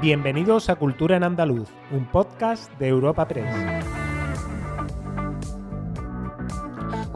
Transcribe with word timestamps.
Bienvenidos 0.00 0.70
a 0.70 0.76
Cultura 0.76 1.16
en 1.16 1.24
Andaluz, 1.24 1.68
un 1.90 2.06
podcast 2.06 2.72
de 2.78 2.86
Europa 2.86 3.26
Press. 3.26 3.77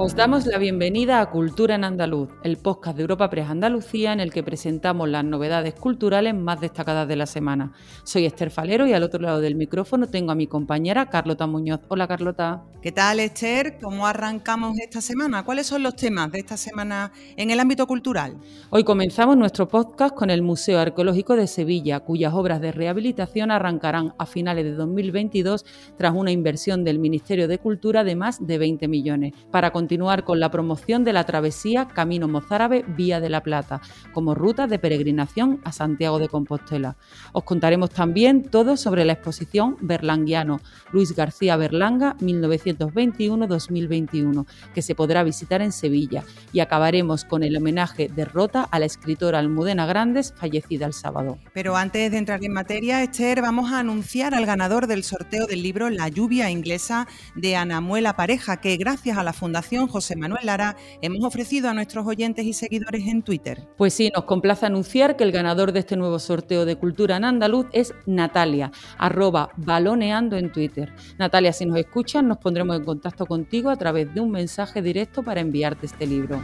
Os 0.04 0.16
damos 0.16 0.46
la 0.46 0.58
bienvenida 0.58 1.20
a 1.20 1.30
Cultura 1.30 1.76
en 1.76 1.84
Andaluz, 1.84 2.28
el 2.42 2.56
podcast 2.56 2.96
de 2.96 3.02
Europa 3.02 3.30
Press 3.30 3.48
Andalucía 3.48 4.12
en 4.12 4.18
el 4.18 4.32
que 4.32 4.42
presentamos 4.42 5.08
las 5.08 5.24
novedades 5.24 5.74
culturales 5.74 6.34
más 6.34 6.60
destacadas 6.60 7.06
de 7.06 7.14
la 7.14 7.26
semana. 7.26 7.72
Soy 8.02 8.26
Esther 8.26 8.50
Falero 8.50 8.84
y 8.84 8.94
al 8.94 9.04
otro 9.04 9.20
lado 9.20 9.40
del 9.40 9.54
micrófono 9.54 10.08
tengo 10.08 10.32
a 10.32 10.34
mi 10.34 10.48
compañera 10.48 11.08
Carlota 11.08 11.46
Muñoz. 11.46 11.82
Hola 11.86 12.08
Carlota. 12.08 12.64
¿Qué 12.82 12.90
tal 12.90 13.20
Esther? 13.20 13.78
¿Cómo 13.80 14.08
arrancamos 14.08 14.76
esta 14.80 15.00
semana? 15.00 15.44
¿Cuáles 15.44 15.68
son 15.68 15.84
los 15.84 15.94
temas 15.94 16.32
de 16.32 16.40
esta 16.40 16.56
semana 16.56 17.12
en 17.36 17.52
el 17.52 17.60
ámbito 17.60 17.86
cultural? 17.86 18.38
Hoy 18.70 18.82
comenzamos 18.82 19.36
nuestro 19.36 19.68
podcast 19.68 20.16
con 20.16 20.30
el 20.30 20.42
Museo 20.42 20.80
Arqueológico 20.80 21.36
de 21.36 21.46
Sevilla, 21.46 22.00
cuyas 22.00 22.34
obras 22.34 22.60
de 22.60 22.72
rehabilitación 22.72 23.52
arrancarán 23.52 24.14
a 24.18 24.26
finales 24.26 24.64
de 24.64 24.72
2022 24.72 25.64
tras 25.96 26.12
una 26.12 26.32
inversión 26.32 26.82
del 26.82 26.98
Ministerio 26.98 27.46
de 27.46 27.58
Cultura 27.58 28.02
de 28.02 28.16
más 28.16 28.44
de 28.44 28.58
20 28.58 28.88
millones. 28.88 29.32
Para 29.52 29.70
continuar 29.70 29.91
con 30.24 30.40
la 30.40 30.50
promoción 30.50 31.04
de 31.04 31.12
la 31.12 31.24
travesía 31.24 31.86
Camino 31.86 32.26
Mozárabe 32.26 32.82
Vía 32.96 33.20
de 33.20 33.28
la 33.28 33.42
Plata, 33.42 33.82
como 34.12 34.34
ruta 34.34 34.66
de 34.66 34.78
peregrinación 34.78 35.60
a 35.64 35.72
Santiago 35.72 36.18
de 36.18 36.28
Compostela. 36.28 36.96
Os 37.32 37.44
contaremos 37.44 37.90
también 37.90 38.42
todo 38.42 38.78
sobre 38.78 39.04
la 39.04 39.12
exposición 39.12 39.76
Berlanguiano, 39.80 40.60
Luis 40.92 41.14
García 41.14 41.56
Berlanga, 41.56 42.16
1921-2021, 42.20 44.46
que 44.74 44.82
se 44.82 44.94
podrá 44.94 45.24
visitar 45.24 45.60
en 45.60 45.72
Sevilla. 45.72 46.24
Y 46.52 46.60
acabaremos 46.60 47.24
con 47.24 47.42
el 47.42 47.56
homenaje 47.56 48.08
de 48.08 48.24
Rota 48.24 48.68
a 48.70 48.78
la 48.78 48.86
escritora 48.86 49.40
Almudena 49.40 49.84
Grandes, 49.84 50.32
fallecida 50.34 50.86
el 50.86 50.94
sábado. 50.94 51.36
Pero 51.52 51.76
antes 51.76 52.10
de 52.10 52.16
entrar 52.16 52.42
en 52.42 52.52
materia, 52.52 53.02
Esther, 53.02 53.42
vamos 53.42 53.72
a 53.72 53.80
anunciar 53.80 54.34
al 54.34 54.46
ganador 54.46 54.86
del 54.86 55.04
sorteo 55.04 55.46
del 55.46 55.62
libro 55.62 55.90
La 55.90 56.08
lluvia 56.08 56.50
inglesa 56.50 57.06
de 57.34 57.56
Anamuela 57.56 58.16
Pareja, 58.16 58.56
que 58.56 58.76
gracias 58.76 59.18
a 59.18 59.22
la 59.22 59.32
Fundación 59.32 59.81
José 59.88 60.16
Manuel 60.16 60.46
Lara 60.46 60.76
hemos 61.00 61.24
ofrecido 61.24 61.68
a 61.68 61.74
nuestros 61.74 62.06
oyentes 62.06 62.44
y 62.44 62.52
seguidores 62.52 63.06
en 63.06 63.22
Twitter. 63.22 63.66
Pues 63.76 63.94
sí, 63.94 64.10
nos 64.14 64.24
complace 64.24 64.66
anunciar 64.66 65.16
que 65.16 65.24
el 65.24 65.32
ganador 65.32 65.72
de 65.72 65.80
este 65.80 65.96
nuevo 65.96 66.18
sorteo 66.18 66.64
de 66.64 66.76
cultura 66.76 67.16
en 67.16 67.24
andaluz 67.24 67.66
es 67.72 67.94
Natalia, 68.06 68.72
arroba 68.98 69.50
baloneando 69.56 70.36
en 70.36 70.52
Twitter. 70.52 70.92
Natalia, 71.18 71.52
si 71.52 71.66
nos 71.66 71.78
escuchas, 71.78 72.22
nos 72.22 72.38
pondremos 72.38 72.76
en 72.76 72.84
contacto 72.84 73.26
contigo 73.26 73.70
a 73.70 73.76
través 73.76 74.12
de 74.14 74.20
un 74.20 74.30
mensaje 74.30 74.82
directo 74.82 75.22
para 75.22 75.40
enviarte 75.40 75.86
este 75.86 76.06
libro. 76.06 76.40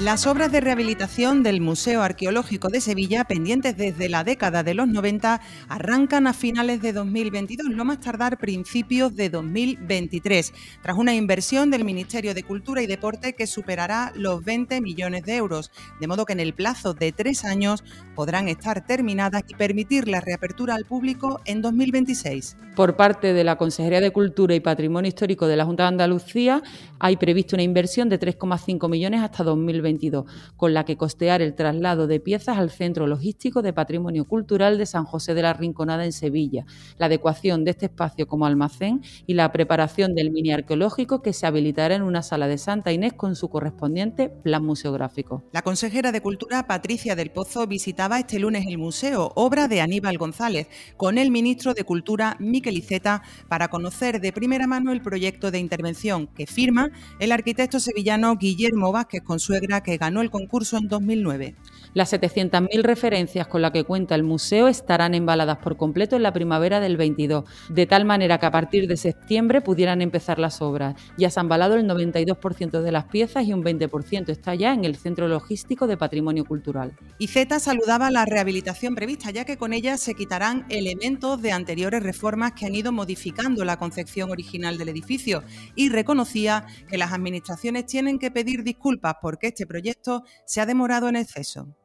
Las 0.00 0.28
obras 0.28 0.52
de 0.52 0.60
rehabilitación 0.60 1.42
del 1.42 1.60
Museo 1.60 2.02
Arqueológico 2.02 2.68
de 2.68 2.80
Sevilla, 2.80 3.24
pendientes 3.24 3.76
desde 3.76 4.08
la 4.08 4.22
década 4.22 4.62
de 4.62 4.72
los 4.72 4.86
90, 4.86 5.40
arrancan 5.68 6.28
a 6.28 6.32
finales 6.32 6.80
de 6.80 6.92
2022, 6.92 7.66
lo 7.70 7.84
más 7.84 7.98
tardar 7.98 8.38
principios 8.38 9.16
de 9.16 9.28
2023, 9.28 10.52
tras 10.82 10.96
una 10.96 11.16
inversión 11.16 11.72
del 11.72 11.84
Ministerio 11.84 12.32
de 12.32 12.44
Cultura 12.44 12.80
y 12.80 12.86
Deporte 12.86 13.32
que 13.32 13.48
superará 13.48 14.12
los 14.14 14.44
20 14.44 14.80
millones 14.80 15.24
de 15.24 15.34
euros, 15.34 15.72
de 15.98 16.06
modo 16.06 16.26
que 16.26 16.34
en 16.34 16.40
el 16.40 16.54
plazo 16.54 16.94
de 16.94 17.10
tres 17.10 17.44
años 17.44 17.82
podrán 18.14 18.46
estar 18.46 18.86
terminadas 18.86 19.42
y 19.48 19.54
permitir 19.54 20.06
la 20.06 20.20
reapertura 20.20 20.76
al 20.76 20.84
público 20.84 21.40
en 21.44 21.60
2026. 21.60 22.56
Por 22.76 22.94
parte 22.94 23.32
de 23.32 23.42
la 23.42 23.56
Consejería 23.56 24.00
de 24.00 24.12
Cultura 24.12 24.54
y 24.54 24.60
Patrimonio 24.60 25.08
Histórico 25.08 25.48
de 25.48 25.56
la 25.56 25.64
Junta 25.64 25.82
de 25.82 25.88
Andalucía, 25.88 26.62
hay 27.00 27.16
previsto 27.16 27.56
una 27.56 27.64
inversión 27.64 28.08
de 28.08 28.20
3,5 28.20 28.88
millones 28.88 29.22
hasta 29.22 29.42
2026 29.92 30.08
con 30.56 30.74
la 30.74 30.84
que 30.84 30.96
costear 30.96 31.42
el 31.42 31.54
traslado 31.54 32.06
de 32.06 32.20
piezas 32.20 32.58
al 32.58 32.70
Centro 32.70 33.06
Logístico 33.06 33.62
de 33.62 33.72
Patrimonio 33.72 34.24
Cultural 34.24 34.78
de 34.78 34.86
San 34.86 35.04
José 35.04 35.34
de 35.34 35.42
la 35.42 35.52
Rinconada 35.52 36.04
en 36.04 36.12
Sevilla, 36.12 36.64
la 36.98 37.06
adecuación 37.06 37.64
de 37.64 37.72
este 37.72 37.86
espacio 37.86 38.26
como 38.26 38.46
almacén 38.46 39.02
y 39.26 39.34
la 39.34 39.52
preparación 39.52 40.14
del 40.14 40.30
mini 40.30 40.52
arqueológico 40.52 41.22
que 41.22 41.32
se 41.32 41.46
habilitará 41.46 41.94
en 41.94 42.02
una 42.02 42.22
sala 42.22 42.48
de 42.48 42.58
Santa 42.58 42.92
Inés 42.92 43.12
con 43.14 43.36
su 43.36 43.48
correspondiente 43.48 44.28
plan 44.28 44.64
museográfico. 44.64 45.44
La 45.52 45.62
consejera 45.62 46.12
de 46.12 46.20
Cultura, 46.20 46.66
Patricia 46.66 47.16
del 47.16 47.30
Pozo, 47.30 47.66
visitaba 47.66 48.18
este 48.18 48.38
lunes 48.38 48.66
el 48.66 48.78
museo, 48.78 49.32
obra 49.34 49.68
de 49.68 49.80
Aníbal 49.80 50.18
González, 50.18 50.68
con 50.96 51.18
el 51.18 51.30
ministro 51.30 51.74
de 51.74 51.84
Cultura, 51.84 52.36
Miquel 52.40 52.78
Iceta, 52.78 53.22
para 53.48 53.68
conocer 53.68 54.20
de 54.20 54.32
primera 54.32 54.66
mano 54.66 54.92
el 54.92 55.02
proyecto 55.02 55.50
de 55.50 55.58
intervención 55.58 56.26
que 56.28 56.46
firma 56.46 56.90
el 57.20 57.32
arquitecto 57.32 57.80
sevillano 57.80 58.36
Guillermo 58.36 58.92
Vázquez 58.92 59.22
Consuegra 59.22 59.77
que 59.82 59.96
ganó 59.96 60.20
el 60.20 60.30
concurso 60.30 60.76
en 60.76 60.88
2009. 60.88 61.54
Las 61.94 62.12
700.000 62.12 62.82
referencias 62.82 63.46
con 63.46 63.62
las 63.62 63.72
que 63.72 63.84
cuenta 63.84 64.14
el 64.14 64.22
museo 64.22 64.68
estarán 64.68 65.14
embaladas 65.14 65.58
por 65.58 65.76
completo 65.76 66.16
en 66.16 66.22
la 66.22 66.32
primavera 66.32 66.80
del 66.80 66.96
22, 66.96 67.44
de 67.70 67.86
tal 67.86 68.04
manera 68.04 68.38
que 68.38 68.46
a 68.46 68.50
partir 68.50 68.86
de 68.86 68.96
septiembre 68.96 69.60
pudieran 69.60 70.02
empezar 70.02 70.38
las 70.38 70.60
obras. 70.60 70.94
Ya 71.16 71.30
se 71.30 71.40
han 71.40 71.46
embalado 71.46 71.76
el 71.76 71.88
92% 71.88 72.82
de 72.82 72.92
las 72.92 73.04
piezas 73.04 73.46
y 73.46 73.54
un 73.54 73.64
20% 73.64 74.28
está 74.28 74.54
ya 74.54 74.74
en 74.74 74.84
el 74.84 74.96
Centro 74.96 75.28
Logístico 75.28 75.86
de 75.86 75.96
Patrimonio 75.96 76.44
Cultural. 76.44 76.92
Y 77.18 77.28
Z 77.28 77.58
saludaba 77.58 78.10
la 78.10 78.26
rehabilitación 78.26 78.94
prevista, 78.94 79.30
ya 79.30 79.46
que 79.46 79.56
con 79.56 79.72
ella 79.72 79.96
se 79.96 80.14
quitarán 80.14 80.66
elementos 80.68 81.40
de 81.40 81.52
anteriores 81.52 82.02
reformas 82.02 82.52
que 82.52 82.66
han 82.66 82.74
ido 82.74 82.92
modificando 82.92 83.64
la 83.64 83.78
concepción 83.78 84.30
original 84.30 84.76
del 84.76 84.90
edificio 84.90 85.42
y 85.74 85.88
reconocía 85.88 86.66
que 86.88 86.98
las 86.98 87.12
administraciones 87.12 87.86
tienen 87.86 88.18
que 88.18 88.30
pedir 88.30 88.62
disculpas 88.62 89.14
porque 89.22 89.48
este 89.48 89.66
proyecto 89.66 90.24
se 90.44 90.60
ha 90.60 90.66
demorado 90.66 91.08
en 91.08 91.16
exceso. 91.16 91.77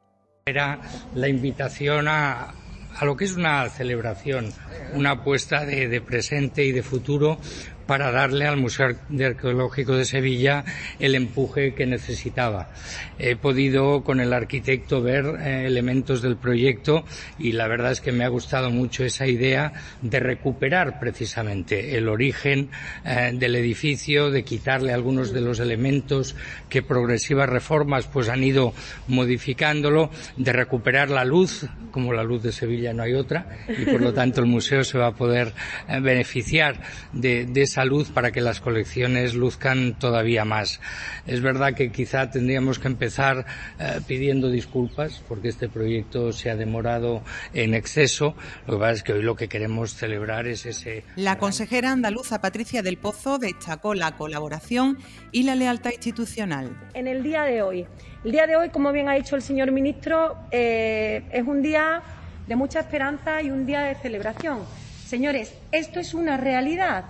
Era 0.46 0.78
la 1.14 1.26
invitación 1.26 2.06
a, 2.06 2.52
a 2.98 3.04
lo 3.06 3.16
que 3.16 3.24
es 3.24 3.32
una 3.32 3.66
celebración, 3.70 4.52
una 4.92 5.12
apuesta 5.12 5.64
de, 5.64 5.88
de, 5.88 6.02
presente 6.02 6.62
y 6.66 6.70
de 6.70 6.82
futuro 6.82 7.38
para 7.86 8.10
darle 8.10 8.46
al 8.46 8.56
Museo 8.56 8.86
Arqueológico 8.86 9.94
de 9.94 10.04
Sevilla 10.04 10.64
el 10.98 11.14
empuje 11.14 11.74
que 11.74 11.86
necesitaba. 11.86 12.70
He 13.18 13.36
podido 13.36 14.02
con 14.02 14.20
el 14.20 14.32
arquitecto 14.32 15.02
ver 15.02 15.24
eh, 15.40 15.66
elementos 15.66 16.22
del 16.22 16.36
proyecto 16.36 17.04
y 17.38 17.52
la 17.52 17.68
verdad 17.68 17.92
es 17.92 18.00
que 18.00 18.12
me 18.12 18.24
ha 18.24 18.28
gustado 18.28 18.70
mucho 18.70 19.04
esa 19.04 19.26
idea 19.26 19.72
de 20.02 20.20
recuperar 20.20 20.98
precisamente 20.98 21.96
el 21.96 22.08
origen 22.08 22.70
eh, 23.04 23.32
del 23.34 23.56
edificio, 23.56 24.30
de 24.30 24.44
quitarle 24.44 24.92
algunos 24.92 25.32
de 25.32 25.40
los 25.40 25.60
elementos 25.60 26.36
que 26.68 26.82
progresivas 26.82 27.48
reformas 27.48 28.06
pues 28.06 28.28
han 28.28 28.42
ido 28.42 28.74
modificándolo, 29.08 30.10
de 30.36 30.52
recuperar 30.52 31.10
la 31.10 31.24
luz, 31.24 31.66
como 31.90 32.12
la 32.12 32.24
luz 32.24 32.42
de 32.42 32.52
Sevilla 32.52 32.92
no 32.92 33.02
hay 33.02 33.14
otra, 33.14 33.46
y 33.68 33.84
por 33.84 34.00
lo 34.00 34.12
tanto 34.12 34.40
el 34.40 34.46
museo 34.46 34.84
se 34.84 34.98
va 34.98 35.08
a 35.08 35.14
poder 35.14 35.52
eh, 35.88 36.00
beneficiar 36.00 36.80
de, 37.12 37.46
de 37.46 37.66
luz 37.82 38.10
para 38.10 38.30
que 38.30 38.42
las 38.42 38.60
colecciones 38.60 39.34
luzcan 39.34 39.98
todavía 39.98 40.44
más. 40.44 40.80
Es 41.26 41.40
verdad 41.40 41.72
que 41.72 41.90
quizá 41.90 42.30
tendríamos 42.30 42.78
que 42.78 42.88
empezar 42.88 43.46
eh, 43.78 44.00
pidiendo 44.06 44.50
disculpas 44.50 45.22
porque 45.26 45.48
este 45.48 45.70
proyecto 45.70 46.30
se 46.32 46.50
ha 46.50 46.56
demorado 46.56 47.22
en 47.54 47.72
exceso. 47.72 48.34
Lo 48.66 48.74
que 48.74 48.80
pasa 48.80 48.92
es 48.92 49.02
que 49.02 49.14
hoy 49.14 49.22
lo 49.22 49.34
que 49.34 49.48
queremos 49.48 49.94
celebrar 49.94 50.46
es 50.46 50.66
ese. 50.66 51.04
La 51.16 51.38
consejera 51.38 51.90
andaluza 51.90 52.42
Patricia 52.42 52.82
del 52.82 52.98
Pozo 52.98 53.38
destacó 53.38 53.94
la 53.94 54.16
colaboración 54.16 54.98
y 55.32 55.44
la 55.44 55.54
lealtad 55.54 55.92
institucional. 55.92 56.76
En 56.92 57.08
el 57.08 57.22
día 57.22 57.44
de 57.44 57.62
hoy, 57.62 57.86
el 58.24 58.32
día 58.32 58.46
de 58.46 58.56
hoy, 58.56 58.68
como 58.68 58.92
bien 58.92 59.08
ha 59.08 59.14
dicho 59.14 59.36
el 59.36 59.42
señor 59.42 59.72
ministro, 59.72 60.36
eh, 60.50 61.22
es 61.30 61.46
un 61.46 61.62
día 61.62 62.02
de 62.46 62.56
mucha 62.56 62.80
esperanza 62.80 63.40
y 63.42 63.50
un 63.50 63.66
día 63.66 63.82
de 63.82 63.94
celebración. 63.94 64.60
Señores, 65.06 65.54
esto 65.72 66.00
es 66.00 66.14
una 66.14 66.36
realidad. 66.36 67.04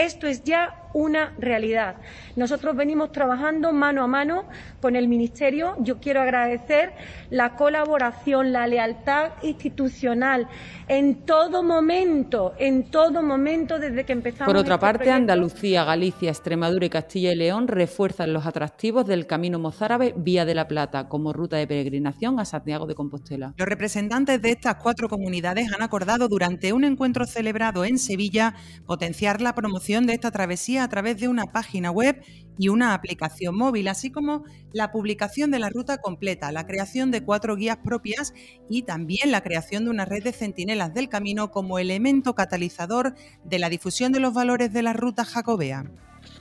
Esto 0.00 0.26
es 0.26 0.44
ya 0.44 0.74
una 0.92 1.32
realidad. 1.38 1.96
Nosotros 2.36 2.76
venimos 2.76 3.12
trabajando 3.12 3.72
mano 3.72 4.02
a 4.02 4.06
mano 4.06 4.44
con 4.80 4.96
el 4.96 5.08
Ministerio. 5.08 5.76
Yo 5.80 6.00
quiero 6.00 6.20
agradecer 6.20 6.92
la 7.30 7.56
colaboración, 7.56 8.52
la 8.52 8.66
lealtad 8.66 9.32
institucional 9.42 10.48
en 10.88 11.24
todo 11.24 11.62
momento, 11.62 12.54
en 12.58 12.90
todo 12.90 13.22
momento 13.22 13.78
desde 13.78 14.04
que 14.04 14.12
empezamos. 14.12 14.52
Por 14.52 14.60
otra 14.60 14.74
este 14.74 14.80
parte, 14.80 14.98
proyecto. 14.98 15.16
Andalucía, 15.16 15.84
Galicia, 15.84 16.30
Extremadura 16.30 16.86
y 16.86 16.90
Castilla 16.90 17.32
y 17.32 17.36
León 17.36 17.68
refuerzan 17.68 18.32
los 18.32 18.46
atractivos 18.46 19.06
del 19.06 19.26
Camino 19.26 19.58
Mozárabe 19.58 20.14
Vía 20.16 20.44
de 20.44 20.54
la 20.54 20.66
Plata 20.66 21.08
como 21.08 21.32
ruta 21.32 21.56
de 21.56 21.66
peregrinación 21.66 22.40
a 22.40 22.44
Santiago 22.44 22.86
de 22.86 22.94
Compostela. 22.94 23.54
Los 23.56 23.68
representantes 23.68 24.42
de 24.42 24.50
estas 24.50 24.76
cuatro 24.76 25.08
comunidades 25.08 25.72
han 25.72 25.82
acordado 25.82 26.28
durante 26.28 26.72
un 26.72 26.84
encuentro 26.84 27.24
celebrado 27.26 27.84
en 27.84 27.98
Sevilla 27.98 28.54
potenciar 28.86 29.40
la 29.40 29.54
promoción 29.54 30.06
de 30.06 30.14
esta 30.14 30.30
travesía 30.30 30.79
a 30.80 30.88
través 30.88 31.18
de 31.20 31.28
una 31.28 31.46
página 31.46 31.90
web 31.90 32.22
y 32.58 32.68
una 32.68 32.92
aplicación 32.94 33.56
móvil, 33.56 33.88
así 33.88 34.10
como 34.10 34.44
la 34.72 34.92
publicación 34.92 35.50
de 35.50 35.58
la 35.58 35.70
ruta 35.70 35.98
completa, 35.98 36.52
la 36.52 36.66
creación 36.66 37.10
de 37.10 37.24
cuatro 37.24 37.56
guías 37.56 37.78
propias 37.78 38.34
y 38.68 38.82
también 38.82 39.30
la 39.30 39.42
creación 39.42 39.84
de 39.84 39.90
una 39.90 40.04
red 40.04 40.22
de 40.22 40.32
centinelas 40.32 40.92
del 40.92 41.08
camino 41.08 41.50
como 41.50 41.78
elemento 41.78 42.34
catalizador 42.34 43.14
de 43.44 43.58
la 43.58 43.70
difusión 43.70 44.12
de 44.12 44.20
los 44.20 44.34
valores 44.34 44.72
de 44.72 44.82
la 44.82 44.92
ruta 44.92 45.24
jacobea. 45.24 45.90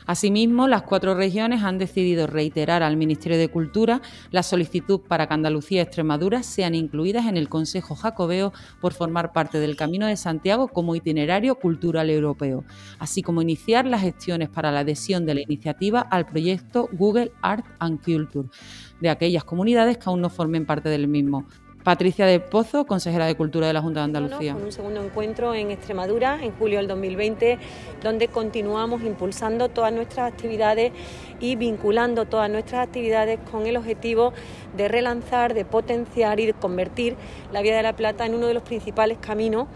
Asimismo, 0.09 0.67
las 0.67 0.81
cuatro 0.81 1.13
regiones 1.13 1.61
han 1.61 1.77
decidido 1.77 2.25
reiterar 2.25 2.81
al 2.81 2.97
Ministerio 2.97 3.37
de 3.37 3.47
Cultura 3.47 4.01
la 4.31 4.41
solicitud 4.41 5.01
para 5.01 5.27
que 5.27 5.35
Andalucía 5.35 5.77
y 5.77 5.81
Extremadura 5.81 6.41
sean 6.41 6.73
incluidas 6.73 7.27
en 7.27 7.37
el 7.37 7.47
Consejo 7.47 7.93
Jacobeo 7.93 8.51
por 8.81 8.93
formar 8.93 9.33
parte 9.33 9.59
del 9.59 9.75
Camino 9.75 10.07
de 10.07 10.17
Santiago 10.17 10.67
como 10.69 10.95
itinerario 10.95 11.59
cultural 11.59 12.09
europeo, 12.09 12.63
así 12.97 13.21
como 13.21 13.43
iniciar 13.43 13.85
las 13.85 14.01
gestiones 14.01 14.49
para 14.49 14.71
la 14.71 14.79
adhesión 14.79 15.27
de 15.27 15.35
la 15.35 15.41
iniciativa 15.41 15.99
al 16.01 16.25
proyecto 16.25 16.89
Google 16.91 17.31
Art 17.43 17.67
and 17.77 18.03
Culture 18.03 18.49
de 18.99 19.09
aquellas 19.11 19.43
comunidades 19.43 19.99
que 19.99 20.05
aún 20.07 20.21
no 20.21 20.31
formen 20.31 20.65
parte 20.65 20.89
del 20.89 21.07
mismo. 21.07 21.45
Patricia 21.83 22.25
de 22.25 22.41
Pozo, 22.41 22.85
consejera 22.85 23.25
de 23.25 23.35
Cultura 23.35 23.67
de 23.67 23.73
la 23.73 23.81
Junta 23.81 24.01
de 24.01 24.05
Andalucía. 24.05 24.53
Con 24.53 24.63
un 24.63 24.71
segundo 24.71 25.01
encuentro 25.01 25.53
en 25.53 25.71
Extremadura 25.71 26.37
en 26.41 26.51
julio 26.51 26.77
del 26.77 26.89
2020, 26.89 27.57
donde 28.03 28.27
continuamos 28.27 29.01
impulsando 29.03 29.69
todas 29.69 29.93
nuestras 29.93 30.31
actividades 30.31 30.91
y 31.39 31.55
vinculando 31.55 32.25
todas 32.25 32.49
nuestras 32.49 32.85
actividades 32.85 33.39
con 33.49 33.65
el 33.65 33.77
objetivo 33.77 34.33
de 34.75 34.89
relanzar, 34.89 35.53
de 35.53 35.63
potenciar 35.63 36.41
y 36.41 36.47
de 36.47 36.53
convertir 36.53 37.15
la 37.53 37.61
Vía 37.61 37.77
de 37.77 37.83
la 37.83 37.95
Plata 37.95 38.25
en 38.25 38.35
uno 38.35 38.47
de 38.47 38.53
los 38.53 38.63
principales 38.63 39.17
caminos 39.21 39.67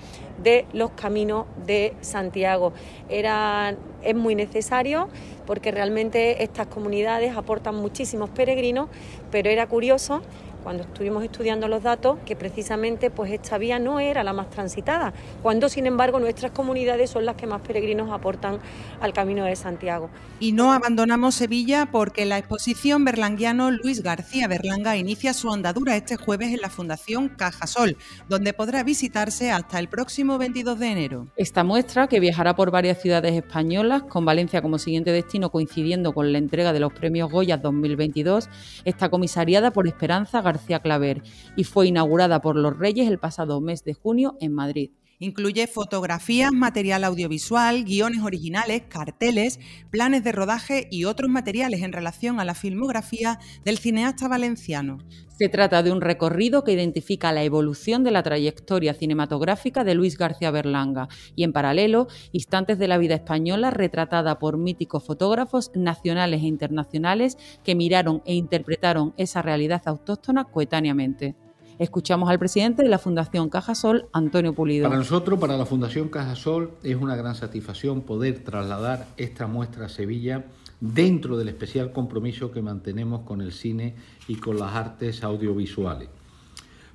de 0.44 0.66
los 0.74 0.92
caminos 0.92 1.46
de 1.66 1.96
Santiago. 2.02 2.74
Era, 3.08 3.76
es 4.02 4.16
muy 4.16 4.36
necesario 4.36 5.08
porque 5.46 5.72
realmente 5.72 6.44
estas 6.44 6.68
comunidades 6.68 7.38
aportan 7.38 7.76
muchísimos 7.76 8.30
peregrinos, 8.30 8.90
pero 9.32 9.50
era 9.50 9.68
curioso 9.68 10.22
cuando 10.63 10.83
estuvimos 10.83 11.24
estudiando 11.24 11.68
los 11.68 11.83
datos 11.83 12.18
que 12.25 12.36
precisamente 12.36 13.12
pues 13.12 13.31
esta 13.31 13.57
vía 13.57 13.80
no 13.80 14.00
era 14.00 14.24
la 14.24 14.33
más 14.33 14.50
transitada, 14.50 15.13
cuando 15.42 15.69
sin 15.69 15.86
embargo 15.86 16.19
nuestras 16.19 16.51
comunidades 16.51 17.10
son 17.10 17.25
las 17.25 17.36
que 17.36 17.45
más 17.45 17.62
peregrinos 17.62 18.12
aportan 18.12 18.60
al 19.01 19.13
Camino 19.13 19.44
de 19.44 19.56
Santiago. 19.56 20.10
Y 20.39 20.54
no 20.54 20.71
abandonamos 20.71 21.36
Sevilla 21.36 21.89
porque 21.92 22.25
la 22.25 22.38
exposición 22.38 23.04
berlanguiano 23.06 23.71
Luis 23.71 24.01
García 24.01 24.48
Berlanga 24.48 24.95
inicia 24.98 25.33
su 25.33 25.51
andadura 25.51 25.95
este 25.95 26.15
jueves 26.15 26.54
en 26.54 26.62
la 26.62 26.69
Fundación 26.69 27.30
Cajasol, 27.30 27.98
donde 28.30 28.54
podrá 28.54 28.83
visitarse 28.83 29.51
hasta 29.51 29.80
el 29.80 29.89
próximo 29.89 30.38
22 30.38 30.80
de 30.80 30.88
enero. 30.88 31.27
Esta 31.36 31.63
muestra, 31.63 32.07
que 32.07 32.19
viajará 32.19 32.56
por 32.56 32.71
varias 32.71 33.01
ciudades 33.01 33.33
españolas, 33.33 34.04
con 34.04 34.25
Valencia 34.25 34.62
como 34.62 34.77
siguiente 34.77 35.12
destino 35.12 35.50
coincidiendo 35.50 36.13
con 36.13 36.31
la 36.31 36.38
entrega 36.38 36.74
de 36.74 36.80
los 36.80 36.94
premios 36.94 37.30
Goya 37.30 37.57
2022, 37.57 38.50
está 38.86 39.09
comisariada 39.09 39.71
por 39.71 39.88
Esperanza 39.88 40.42
García 40.42 40.53
García 40.54 40.80
Claver 40.80 41.24
y 41.56 41.64
fue 41.64 41.88
inaugurada 41.88 42.42
por 42.42 42.56
los 42.56 42.78
Reyes 42.78 43.10
el 43.10 43.20
pasado 43.20 43.60
mes 43.60 43.84
de 43.84 43.94
junio 43.94 44.38
en 44.40 44.54
Madrid. 44.54 44.92
Incluye 45.19 45.68
fotografías, 45.68 46.51
material 46.51 47.04
audiovisual, 47.04 47.83
guiones 47.83 48.21
originales, 48.24 48.83
carteles, 48.89 49.60
planes 49.89 50.24
de 50.24 50.31
rodaje 50.31 50.88
y 50.92 51.06
otros 51.06 51.30
materiales 51.30 51.81
en 51.81 51.94
relación 51.94 52.39
a 52.39 52.45
la 52.45 52.56
filmografía 52.56 53.39
del 53.63 53.77
cineasta 53.77 54.27
valenciano. 54.27 54.98
Se 55.38 55.50
trata 55.50 55.81
de 55.81 55.92
un 55.92 56.01
recorrido 56.01 56.63
que 56.63 56.74
identifica 56.74 57.31
la 57.31 57.44
evolución 57.44 58.04
de 58.04 58.12
la 58.12 58.21
trayectoria 58.21 58.94
cinematográfica 58.94 59.83
de 59.83 59.95
Luis 59.95 60.18
García 60.18 60.51
Berlanga 60.51 61.07
y, 61.36 61.44
en 61.44 61.54
paralelo, 61.54 62.07
instantes 62.31 62.77
de 62.77 62.88
la 62.88 62.98
vida 62.98 63.16
española 63.16 63.71
retratada 63.71 64.38
por 64.38 64.57
míticos 64.57 65.04
fotógrafos 65.04 65.71
nacionales 65.74 66.44
e 66.44 66.48
internacionales 66.48 67.38
que 67.63 67.75
miraron 67.75 68.21
e 68.25 68.36
interpretaron 68.36 69.13
esa 69.18 69.42
realidad 69.42 69.81
autóctona 69.86 70.45
coetáneamente. 70.45 71.36
Escuchamos 71.80 72.30
al 72.30 72.38
presidente 72.38 72.84
de 72.84 72.90
la 72.90 73.00
Fundación 73.00 73.50
Cajasol, 73.50 74.08
Antonio 74.14 74.54
Pulido. 74.54 74.88
Para 74.88 74.98
nosotros, 74.98 75.40
para 75.40 75.58
la 75.58 75.66
Fundación 75.66 76.10
Cajasol, 76.10 76.72
es 76.84 76.96
una 76.96 77.16
gran 77.16 77.34
satisfacción 77.34 78.02
poder 78.02 78.44
trasladar 78.44 79.08
esta 79.18 79.48
muestra 79.48 79.88
a 79.88 79.90
Sevilla 79.90 80.46
dentro 80.80 81.36
del 81.36 81.50
especial 81.50 81.92
compromiso 81.92 82.52
que 82.52 82.62
mantenemos 82.62 83.22
con 83.22 83.42
el 83.42 83.52
cine 83.52 83.96
y 84.28 84.36
con 84.36 84.60
las 84.60 84.75
artes 84.75 85.24
audiovisuales. 85.24 86.10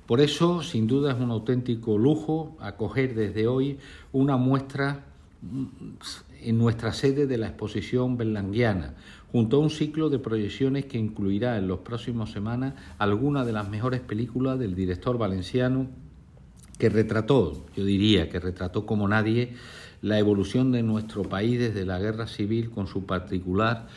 Por 0.05 0.21
eso, 0.21 0.63
sin 0.63 0.87
duda, 0.87 1.11
es 1.11 1.19
un 1.19 1.29
auténtico 1.29 1.97
lujo 1.97 2.55
acoger 2.59 3.13
desde 3.15 3.47
hoy 3.47 3.79
una 4.13 4.37
muestra 4.37 5.03
en 6.41 6.57
nuestra 6.57 6.93
sede 6.93 7.27
de 7.27 7.37
la 7.37 7.47
exposición 7.47 8.17
berlanguiana, 8.17 8.95
junto 9.31 9.57
a 9.57 9.59
un 9.59 9.69
ciclo 9.69 10.09
de 10.09 10.19
proyecciones 10.19 10.85
que 10.85 10.97
incluirá 10.97 11.57
en 11.57 11.67
las 11.67 11.79
próximas 11.79 12.31
semanas 12.31 12.73
algunas 12.97 13.45
de 13.45 13.53
las 13.53 13.69
mejores 13.69 14.01
películas 14.01 14.57
del 14.59 14.75
director 14.75 15.17
valenciano 15.17 15.87
que 16.77 16.89
retrató, 16.89 17.65
yo 17.75 17.83
diría 17.83 18.29
que 18.29 18.39
retrató 18.39 18.85
como 18.85 19.07
nadie, 19.07 19.53
la 20.01 20.17
evolución 20.17 20.71
de 20.71 20.81
nuestro 20.81 21.23
país 21.23 21.59
desde 21.59 21.85
la 21.85 21.99
guerra 21.99 22.25
civil 22.25 22.69
con 22.69 22.87
su 22.87 23.05
particular 23.05 23.87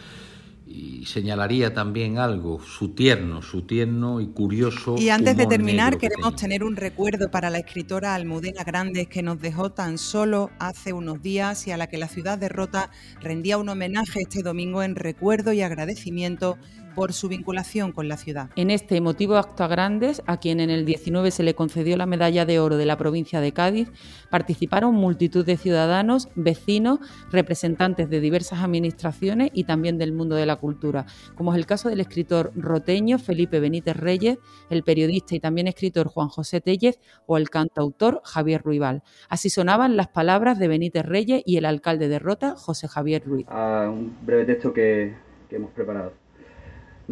y 0.67 1.05
señalaría 1.07 1.75
también 1.75 2.19
algo, 2.19 2.61
su 2.61 2.91
tierno, 2.91 3.43
su 3.43 3.63
tierno 3.63 4.21
y 4.21 4.29
curioso. 4.29 4.97
Y 4.99 5.09
antes 5.09 5.37
de 5.37 5.47
terminar, 5.47 5.99
queremos 5.99 6.37
tener 6.37 6.65
un 6.65 6.77
recuerdo 6.77 7.31
para 7.31 7.51
la 7.51 7.59
escritora 7.59 8.15
Almudena 8.15 8.65
Grandes 8.65 9.09
que 9.09 9.23
nos 9.23 9.41
dejó 9.41 9.71
tan 9.71 9.99
solo 9.99 10.51
hace 10.59 10.93
unos 10.93 11.21
días 11.21 11.67
y 11.67 11.73
a 11.73 11.77
la 11.77 11.89
que 11.89 11.99
la 11.99 12.09
ciudad 12.09 12.39
de 12.39 12.49
Rota 12.49 12.91
rendía 13.21 13.59
un 13.59 13.69
homenaje 13.69 14.21
este 14.21 14.43
domingo 14.43 14.83
en 14.83 14.97
recuerdo 14.97 15.53
y 15.53 15.63
agradecimiento 15.63 16.57
por 16.95 17.13
su 17.13 17.29
vinculación 17.29 17.93
con 17.93 18.09
la 18.09 18.17
ciudad. 18.17 18.51
En 18.57 18.71
este 18.71 18.97
emotivo 18.97 19.37
acto 19.37 19.65
a 19.65 19.69
Grandes, 19.69 20.23
a 20.27 20.37
quien 20.39 20.61
en 20.61 20.71
el 20.71 20.85
19 20.85 21.31
se 21.31 21.43
le 21.43 21.55
concedió 21.55 21.97
la 21.97 22.07
medalla 22.07 22.45
de 22.45 22.59
oro 22.59 22.77
de 22.77 22.87
la 22.87 22.97
provincia 22.97 23.41
de 23.41 23.53
Cádiz, 23.53 23.91
participaron 24.31 24.95
multitud 24.95 25.45
de 25.45 25.57
ciudadanos, 25.57 26.29
vecinos, 26.35 27.01
representantes 27.31 28.09
de 28.11 28.21
diversas 28.21 28.61
administraciones 28.61 29.51
y 29.53 29.65
también 29.65 29.99
del 29.99 30.13
mundo 30.13 30.37
de 30.37 30.47
la 30.47 30.57
cultura, 30.57 31.07
como 31.35 31.53
es 31.53 31.59
el 31.59 31.67
caso 31.67 31.89
del 31.89 32.01
escritor 32.01 32.53
roteño 32.55 33.19
Felipe 33.19 33.61
Benítez 33.61 33.97
Reyes, 33.97 34.39
el 34.71 34.83
periodista 34.83 35.35
y 35.35 35.41
también 35.41 35.69
escritor 35.69 36.09
Juan 36.09 36.29
José 36.29 36.61
Tellez 36.61 36.99
o 37.27 37.37
el 37.37 37.51
cantautor 37.51 38.21
Javier 38.25 38.63
Ruibal. 38.63 39.03
Así 39.29 39.51
sonaban 39.51 39.97
las 39.97 40.09
palabras 40.09 40.59
de 40.59 40.69
Benítez 40.69 41.05
Reyes 41.05 41.43
y 41.45 41.57
el 41.57 41.65
alcalde 41.65 42.09
de 42.09 42.19
Rota, 42.19 42.55
José 42.57 42.89
Javier 42.89 43.23
Ruiz. 43.25 43.47
un 43.49 44.17
breve 44.23 44.45
texto 44.45 44.73
que 44.73 45.15
hemos 45.51 45.71
preparado. 45.73 46.22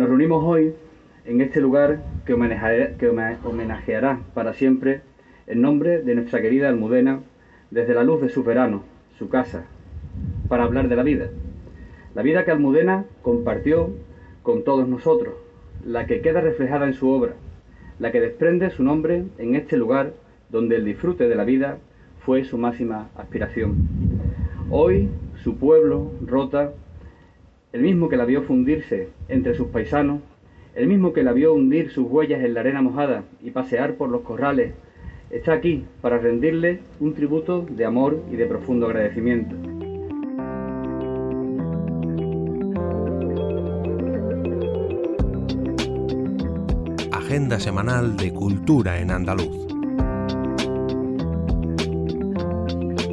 Nos 0.01 0.09
reunimos 0.09 0.43
hoy 0.43 0.73
en 1.27 1.43
este 1.43 1.61
lugar 1.61 2.01
que 2.25 2.33
homenajeará, 2.33 4.21
para 4.33 4.55
siempre 4.55 5.03
el 5.47 5.61
nombre 5.61 6.01
de 6.01 6.15
nuestra 6.15 6.41
querida 6.41 6.71
Almudena 6.71 7.21
desde 7.71 7.93
la 7.93 8.03
luz 8.03 8.23
de 8.23 8.31
su 8.31 8.43
verano, 8.43 8.83
su 9.19 9.29
casa, 9.29 9.67
para 10.49 10.65
hablar 10.65 10.89
de 10.89 10.97
la 10.97 11.03
vida. 11.03 11.29
La 12.15 12.23
vida 12.23 12.47
que 12.47 12.51
Almudena 12.51 13.05
compartió 13.21 13.91
con 14.43 14.65
todos 14.65 14.89
nosotros, 14.89 15.35
la 15.85 16.07
que 16.07 16.23
queda 16.23 16.41
reflejada 16.41 16.87
en 16.87 16.95
su 16.95 17.11
obra, 17.11 17.35
la 17.99 18.11
que 18.11 18.23
desprende 18.23 18.71
su 18.71 18.83
nombre 18.83 19.25
en 19.37 19.55
este 19.55 19.77
lugar 19.77 20.15
donde 20.49 20.77
el 20.77 20.87
disfrute 20.87 21.29
de 21.29 21.35
la 21.35 21.45
vida 21.45 21.77
fue 22.21 22.45
su 22.45 22.57
máxima 22.57 23.11
aspiración. 23.19 23.77
Hoy 24.71 25.11
su 25.45 25.59
pueblo, 25.59 26.11
Rota, 26.25 26.73
el 27.73 27.83
mismo 27.83 28.09
que 28.09 28.17
la 28.17 28.25
vio 28.25 28.43
fundirse 28.43 29.09
entre 29.29 29.55
sus 29.55 29.69
paisanos, 29.69 30.21
el 30.75 30.87
mismo 30.87 31.13
que 31.13 31.23
la 31.23 31.33
vio 31.33 31.55
hundir 31.55 31.91
sus 31.91 32.07
huellas 32.09 32.43
en 32.43 32.55
la 32.55 32.61
arena 32.61 32.83
mojada 32.83 33.25
y 33.43 33.51
pasear 33.51 33.95
por 33.95 34.09
los 34.09 34.23
corrales, 34.23 34.75
está 35.31 35.53
aquí 35.53 35.85
para 36.01 36.19
rendirle 36.19 36.81
un 36.99 37.15
tributo 37.15 37.67
de 37.69 37.85
amor 37.85 38.23
y 38.31 38.37
de 38.37 38.47
profundo 38.47 38.87
agradecimiento. 38.87 39.57
Agenda 47.13 47.61
semanal 47.61 48.17
de 48.17 48.33
Cultura 48.33 48.99
en 48.99 49.13
Andaluz. 49.13 49.70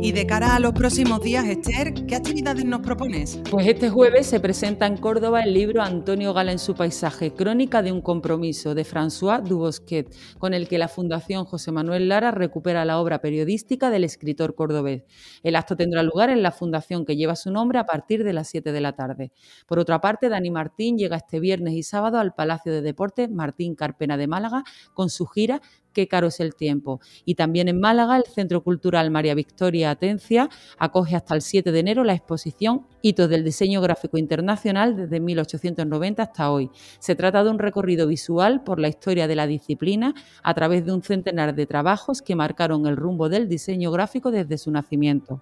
Y 0.08 0.14
de 0.14 0.26
cara 0.26 0.56
a 0.56 0.60
los 0.62 0.72
próximos 0.72 1.20
días, 1.20 1.46
Esther, 1.46 1.94
¿qué 2.06 2.16
actividades 2.16 2.64
nos 2.64 2.80
propones? 2.80 3.42
Pues 3.52 3.68
este 3.68 3.90
jueves 3.90 4.26
se 4.26 4.40
presenta 4.40 4.86
en 4.86 4.96
Córdoba 4.96 5.42
el 5.42 5.54
libro 5.54 5.82
Antonio 5.82 6.34
Gala 6.34 6.54
en 6.54 6.60
su 6.60 6.76
paisaje, 6.76 7.34
Crónica 7.34 7.82
de 7.82 7.92
un 7.92 8.00
compromiso, 8.00 8.74
de 8.74 8.86
François 8.86 9.44
Dubosquet, 9.44 10.16
con 10.38 10.54
el 10.54 10.70
que 10.70 10.78
la 10.78 10.88
Fundación 10.88 11.44
José 11.44 11.74
Manuel 11.74 12.08
Lara 12.08 12.32
recupera 12.32 12.86
la 12.86 13.02
obra 13.02 13.20
periodística 13.20 13.90
del 13.90 14.06
escritor 14.06 14.56
cordobés. 14.56 15.04
El 15.44 15.58
acto 15.58 15.76
tendrá 15.76 16.04
lugar 16.04 16.30
en 16.30 16.42
la 16.42 16.52
fundación 16.54 17.04
que 17.04 17.18
lleva 17.18 17.36
su 17.36 17.52
nombre 17.52 17.78
a 17.78 17.86
partir 17.86 18.24
de 18.24 18.32
las 18.32 18.48
7 18.48 18.72
de 18.72 18.80
la 18.80 18.94
tarde. 18.94 19.34
Por 19.68 19.78
otra 19.78 20.00
parte, 20.00 20.30
Dani 20.30 20.52
Martín 20.52 20.98
llega 20.98 21.18
este 21.18 21.42
viernes 21.42 21.74
y 21.74 21.84
sábado 21.84 22.18
al 22.18 22.34
Palacio 22.34 22.72
de 22.72 22.82
Deportes 22.82 23.30
Martín 23.30 23.76
Carpena 23.76 24.16
de 24.16 24.28
Málaga 24.28 24.64
con 24.94 25.10
su 25.10 25.26
gira 25.26 25.62
Qué 25.98 26.08
caro 26.08 26.28
es 26.28 26.40
el 26.40 26.54
tiempo. 26.54 27.02
Y 27.26 27.34
también 27.34 27.70
en 27.70 27.80
Málaga, 27.80 28.18
el 28.18 28.26
Centro 28.26 28.62
Cultural 28.62 29.10
María 29.10 29.34
Victoria 29.34 29.90
Atencia 29.90 30.48
acoge 30.78 31.16
hasta 31.16 31.34
el 31.34 31.42
7 31.42 31.72
de 31.72 31.80
enero 31.80 32.04
la 32.04 32.14
exposición 32.14 32.86
Hitos 33.02 33.28
del 33.28 33.44
Diseño 33.44 33.82
Gráfico 33.82 34.20
Internacional 34.20 34.96
desde 34.96 35.20
1890 35.20 36.22
hasta 36.22 36.52
hoy. 36.52 36.70
Se 37.00 37.16
trata 37.16 37.44
de 37.44 37.50
un 37.50 37.58
recorrido 37.58 38.06
visual 38.06 38.64
por 38.64 38.80
la 38.80 38.90
historia 38.90 39.28
de 39.28 39.38
la 39.38 39.48
disciplina 39.48 40.14
a 40.44 40.54
través 40.54 40.86
de 40.86 40.92
un 40.92 41.02
centenar 41.02 41.56
de 41.56 41.66
trabajos 41.66 42.22
que 42.22 42.36
marcaron 42.36 42.86
el 42.86 42.96
rumbo 42.96 43.28
del 43.28 43.50
diseño 43.50 43.90
gráfico 43.90 44.30
desde 44.30 44.60
su 44.60 44.70
nacimiento. 44.70 45.42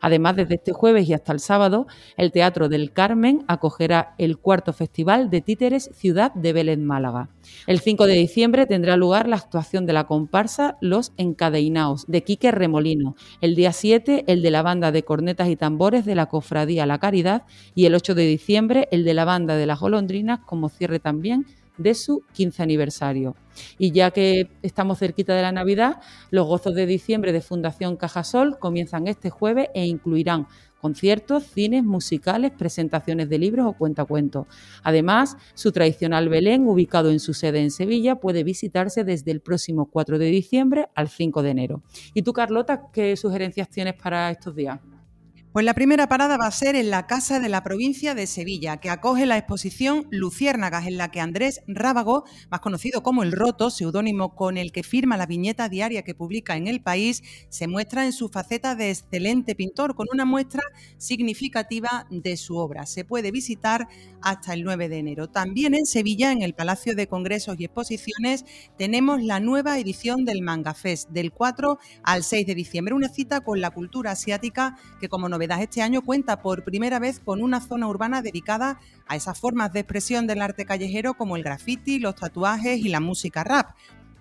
Además, 0.00 0.36
desde 0.36 0.56
este 0.56 0.72
jueves 0.72 1.08
y 1.08 1.14
hasta 1.14 1.32
el 1.32 1.40
sábado, 1.40 1.86
el 2.16 2.32
Teatro 2.32 2.68
del 2.68 2.92
Carmen 2.92 3.44
acogerá 3.48 4.14
el 4.18 4.38
cuarto 4.38 4.72
Festival 4.72 5.30
de 5.30 5.40
Títeres 5.40 5.90
Ciudad 5.92 6.32
de 6.34 6.52
Vélez 6.52 6.78
Málaga. 6.78 7.28
El 7.66 7.80
5 7.80 8.06
de 8.06 8.14
diciembre 8.14 8.66
tendrá 8.66 8.96
lugar 8.96 9.28
la 9.28 9.36
actuación 9.36 9.86
de 9.86 9.92
la 9.92 10.04
comparsa 10.04 10.76
Los 10.80 11.12
Encadeinaos 11.16 12.06
de 12.06 12.22
Quique 12.22 12.50
Remolino. 12.50 13.16
El 13.40 13.54
día 13.54 13.72
7, 13.72 14.24
el 14.26 14.42
de 14.42 14.50
la 14.50 14.62
banda 14.62 14.92
de 14.92 15.02
cornetas 15.02 15.48
y 15.48 15.56
tambores 15.56 16.04
de 16.04 16.14
la 16.14 16.26
Cofradía 16.26 16.86
La 16.86 16.98
Caridad. 16.98 17.44
Y 17.74 17.86
el 17.86 17.94
8 17.94 18.14
de 18.14 18.26
diciembre, 18.26 18.88
el 18.90 19.04
de 19.04 19.14
la 19.14 19.24
banda 19.24 19.56
de 19.56 19.66
las 19.66 19.80
Golondrinas, 19.80 20.40
como 20.46 20.68
cierre 20.68 20.98
también 21.00 21.46
de 21.82 21.94
su 21.94 22.22
15 22.32 22.62
aniversario. 22.62 23.34
Y 23.78 23.92
ya 23.92 24.10
que 24.10 24.50
estamos 24.62 24.98
cerquita 24.98 25.34
de 25.34 25.42
la 25.42 25.52
Navidad, 25.52 26.00
los 26.30 26.46
gozos 26.46 26.74
de 26.74 26.86
diciembre 26.86 27.32
de 27.32 27.40
Fundación 27.40 27.96
Cajasol 27.96 28.58
comienzan 28.58 29.06
este 29.06 29.30
jueves 29.30 29.68
e 29.74 29.86
incluirán 29.86 30.46
conciertos, 30.80 31.44
cines, 31.44 31.84
musicales, 31.84 32.52
presentaciones 32.52 33.28
de 33.28 33.38
libros 33.38 33.66
o 33.66 33.72
cuentacuentos. 33.74 34.46
Además, 34.82 35.36
su 35.54 35.72
tradicional 35.72 36.28
Belén, 36.28 36.66
ubicado 36.66 37.10
en 37.10 37.20
su 37.20 37.34
sede 37.34 37.60
en 37.60 37.70
Sevilla, 37.70 38.16
puede 38.16 38.44
visitarse 38.44 39.04
desde 39.04 39.30
el 39.30 39.40
próximo 39.40 39.86
4 39.86 40.18
de 40.18 40.26
diciembre 40.26 40.88
al 40.94 41.08
5 41.08 41.42
de 41.42 41.50
enero. 41.50 41.82
¿Y 42.14 42.22
tú, 42.22 42.32
Carlota, 42.32 42.88
qué 42.92 43.16
sugerencias 43.16 43.68
tienes 43.68 43.94
para 43.94 44.30
estos 44.30 44.54
días? 44.54 44.80
Pues 45.52 45.64
la 45.64 45.74
primera 45.74 46.08
parada 46.08 46.36
va 46.36 46.46
a 46.46 46.52
ser 46.52 46.76
en 46.76 46.90
la 46.90 47.08
Casa 47.08 47.40
de 47.40 47.48
la 47.48 47.64
Provincia 47.64 48.14
de 48.14 48.28
Sevilla, 48.28 48.76
que 48.76 48.88
acoge 48.88 49.26
la 49.26 49.36
exposición 49.36 50.06
Luciérnagas, 50.12 50.86
en 50.86 50.96
la 50.96 51.10
que 51.10 51.18
Andrés 51.18 51.62
Rábago, 51.66 52.22
más 52.52 52.60
conocido 52.60 53.02
como 53.02 53.24
El 53.24 53.32
Roto, 53.32 53.70
seudónimo 53.70 54.36
con 54.36 54.56
el 54.56 54.70
que 54.70 54.84
firma 54.84 55.16
la 55.16 55.26
viñeta 55.26 55.68
diaria 55.68 56.02
que 56.02 56.14
publica 56.14 56.56
en 56.56 56.68
El 56.68 56.82
País, 56.82 57.24
se 57.48 57.66
muestra 57.66 58.04
en 58.04 58.12
su 58.12 58.28
faceta 58.28 58.76
de 58.76 58.90
excelente 58.90 59.56
pintor, 59.56 59.96
con 59.96 60.06
una 60.12 60.24
muestra 60.24 60.62
significativa 60.98 62.06
de 62.10 62.36
su 62.36 62.56
obra. 62.56 62.86
Se 62.86 63.04
puede 63.04 63.32
visitar 63.32 63.88
hasta 64.22 64.54
el 64.54 64.62
9 64.62 64.88
de 64.88 64.98
enero. 64.98 65.30
También 65.30 65.74
en 65.74 65.84
Sevilla, 65.84 66.30
en 66.30 66.42
el 66.42 66.54
Palacio 66.54 66.94
de 66.94 67.08
Congresos 67.08 67.56
y 67.58 67.64
Exposiciones, 67.64 68.44
tenemos 68.78 69.20
la 69.20 69.40
nueva 69.40 69.80
edición 69.80 70.24
del 70.24 70.42
Manga 70.42 70.74
Fest, 70.74 71.10
del 71.10 71.32
4 71.32 71.80
al 72.04 72.22
6 72.22 72.46
de 72.46 72.54
diciembre, 72.54 72.94
una 72.94 73.08
cita 73.08 73.40
con 73.40 73.60
la 73.60 73.70
cultura 73.70 74.12
asiática 74.12 74.78
que, 75.00 75.08
como 75.08 75.28
no 75.28 75.39
novedad 75.40 75.62
este 75.62 75.80
año 75.80 76.02
cuenta 76.02 76.42
por 76.42 76.64
primera 76.64 76.98
vez 76.98 77.18
con 77.18 77.42
una 77.42 77.62
zona 77.62 77.88
urbana 77.88 78.20
dedicada 78.20 78.78
a 79.06 79.16
esas 79.16 79.40
formas 79.40 79.72
de 79.72 79.80
expresión 79.80 80.26
del 80.26 80.42
arte 80.42 80.66
callejero 80.66 81.14
como 81.14 81.34
el 81.34 81.42
graffiti, 81.42 81.98
los 81.98 82.14
tatuajes 82.14 82.76
y 82.76 82.90
la 82.90 83.00
música 83.00 83.42
rap. 83.42 83.70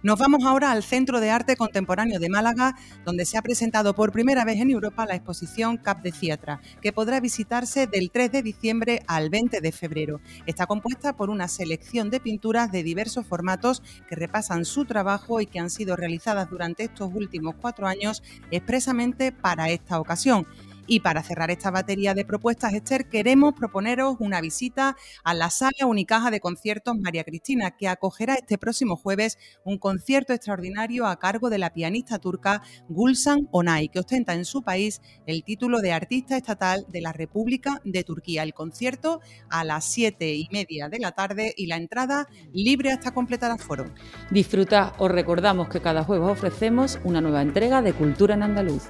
Nos 0.02 0.18
vamos 0.18 0.46
ahora 0.46 0.72
al 0.72 0.82
Centro 0.82 1.20
de 1.20 1.30
Arte 1.30 1.58
Contemporáneo 1.58 2.22
de 2.22 2.30
Málaga, 2.30 2.78
donde 3.04 3.26
se 3.26 3.38
ha 3.38 3.42
presentado 3.42 3.94
por 3.94 4.14
primera 4.14 4.46
vez 4.46 4.62
en 4.62 4.70
Europa 4.70 5.06
la 5.06 5.16
exposición 5.16 5.76
Cap 5.76 6.02
de 6.02 6.14
Ciatra, 6.14 6.62
que 6.82 6.94
podrá 6.94 7.20
visitarse 7.20 7.86
del 7.86 8.10
3 8.10 8.32
de 8.32 8.42
diciembre 8.42 9.04
al 9.08 9.30
20 9.30 9.60
de 9.60 9.72
febrero. 9.74 10.22
Está 10.46 10.68
compuesta 10.68 11.18
por 11.18 11.30
una 11.30 11.50
selección 11.50 12.10
de 12.10 12.22
pinturas 12.22 12.72
de 12.72 12.82
diversos 12.82 13.26
formatos 13.26 13.84
que 14.08 14.16
repasan 14.16 14.64
su 14.64 14.86
trabajo 14.86 15.42
y 15.42 15.48
que 15.48 15.60
han 15.60 15.70
sido 15.70 15.98
realizadas 15.98 16.50
durante 16.50 16.86
estos 16.86 17.14
últimos 17.14 17.56
cuatro 17.60 17.86
años 17.86 18.24
expresamente 18.52 19.34
para 19.34 19.70
esta 19.70 20.00
ocasión. 20.00 20.48
Y 20.91 21.01
para 21.01 21.22
cerrar 21.22 21.51
esta 21.51 21.69
batería 21.69 22.15
de 22.15 22.25
propuestas, 22.25 22.74
Esther, 22.74 23.10
queremos 23.10 23.53
proponeros 23.53 24.15
una 24.17 24.41
visita 24.41 24.98
a 25.24 25.36
la 25.36 25.51
sala 25.51 25.86
Unicaja 25.86 26.31
de 26.31 26.39
Conciertos 26.39 26.98
María 26.98 27.24
Cristina, 27.24 27.77
que 27.77 27.88
acogerá 27.88 28.34
este 28.34 28.58
próximo 28.58 28.96
jueves 28.96 29.38
un 29.63 29.77
concierto 29.77 30.34
extraordinario 30.34 31.05
a 31.05 31.19
cargo 31.19 31.51
de 31.51 31.60
la 31.60 31.74
pianista 31.74 32.17
turca 32.17 32.63
Gulsan 32.88 33.48
Onay, 33.51 33.89
que 33.89 34.00
ostenta 34.00 34.34
en 34.34 34.46
su 34.46 34.63
país 34.63 35.00
el 35.27 35.43
título 35.43 35.77
de 35.81 35.91
artista 35.91 36.36
estatal 36.36 36.88
de 36.89 37.01
la 37.01 37.13
República 37.13 37.79
de 37.86 38.03
Turquía. 38.03 38.41
El 38.41 38.55
concierto 38.55 39.22
a 39.51 39.63
las 39.63 39.86
siete 39.86 40.34
y 40.34 40.50
media 40.51 40.89
de 40.89 40.98
la 40.98 41.12
tarde 41.12 41.53
y 41.55 41.67
la 41.67 41.75
entrada 41.75 42.27
libre 42.51 42.91
hasta 42.91 43.13
completar 43.13 43.51
aforo. 43.51 43.93
Disfruta, 44.31 44.96
os 44.98 45.12
recordamos 45.12 45.69
que 45.69 45.81
cada 45.81 46.03
jueves 46.03 46.29
ofrecemos 46.29 47.00
una 47.03 47.22
nueva 47.22 47.43
entrega 47.43 47.84
de 47.84 47.93
Cultura 47.93 48.34
en 48.34 48.41
Andaluz. 48.41 48.89